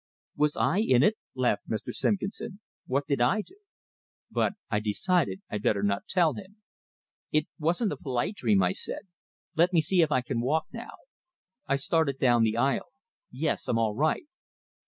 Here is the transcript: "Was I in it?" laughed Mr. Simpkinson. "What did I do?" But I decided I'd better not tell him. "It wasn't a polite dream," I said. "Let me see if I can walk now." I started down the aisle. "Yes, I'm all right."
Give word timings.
"Was 0.35 0.57
I 0.57 0.79
in 0.79 1.03
it?" 1.03 1.19
laughed 1.35 1.69
Mr. 1.69 1.93
Simpkinson. 1.93 2.59
"What 2.87 3.05
did 3.05 3.21
I 3.21 3.41
do?" 3.43 3.57
But 4.31 4.53
I 4.71 4.79
decided 4.79 5.43
I'd 5.51 5.61
better 5.61 5.83
not 5.83 6.07
tell 6.07 6.33
him. 6.33 6.57
"It 7.31 7.45
wasn't 7.59 7.91
a 7.93 7.97
polite 7.97 8.33
dream," 8.37 8.63
I 8.63 8.71
said. 8.71 9.05
"Let 9.55 9.73
me 9.73 9.79
see 9.79 10.01
if 10.01 10.11
I 10.11 10.21
can 10.21 10.41
walk 10.41 10.65
now." 10.73 10.89
I 11.67 11.75
started 11.75 12.17
down 12.17 12.41
the 12.41 12.57
aisle. 12.57 12.87
"Yes, 13.29 13.67
I'm 13.67 13.77
all 13.77 13.93
right." 13.93 14.25